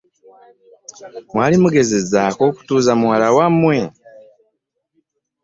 Mwali 1.33 1.55
mugezezzaako 1.61 2.41
okutuuza 2.49 2.91
muwala 2.99 3.27
wammwe? 3.37 3.77